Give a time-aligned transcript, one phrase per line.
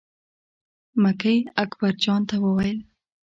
[1.01, 2.79] مکۍ اکبر جان ته وویل.